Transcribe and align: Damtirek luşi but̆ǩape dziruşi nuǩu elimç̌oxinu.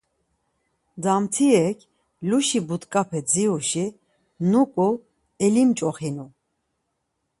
Damtirek 1.03 1.79
luşi 2.29 2.59
but̆ǩape 2.67 3.19
dziruşi 3.27 3.85
nuǩu 4.51 4.89
elimç̌oxinu. 5.45 6.25